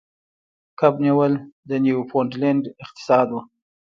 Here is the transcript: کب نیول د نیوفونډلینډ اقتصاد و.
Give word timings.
کب 0.79 0.93
نیول 1.05 1.33
د 1.69 1.71
نیوفونډلینډ 1.85 2.63
اقتصاد 2.83 3.27
و. 3.31 3.35